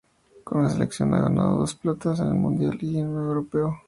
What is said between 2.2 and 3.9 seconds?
en un Mundial y en un Europeo.